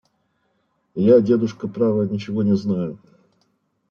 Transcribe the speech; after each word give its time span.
–Я, 0.95 1.19
дедушка, 1.21 1.67
право, 1.67 2.01
ничего 2.05 2.41
не 2.41 2.55
знаю. 2.55 2.97